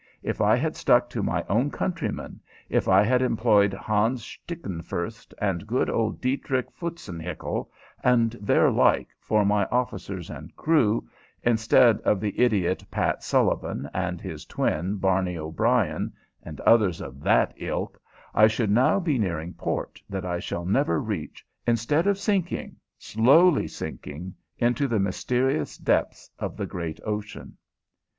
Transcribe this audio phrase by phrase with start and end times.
[0.23, 5.67] If I had stuck to my own countrymen, if I had employed Hans Stickenfurst and
[5.67, 7.69] good old Diedrich Foutzenhickle
[8.03, 11.07] and their like for my officers and crew,
[11.43, 17.53] instead of the idiot Pat Sullivan and his twin, Barney O'Brien, and others of that
[17.57, 18.01] ilk,
[18.33, 23.67] I should now be nearing port that I shall never reach, instead of sinking, slowly
[23.67, 27.55] sinking, into the mysterious depths of the great ocean.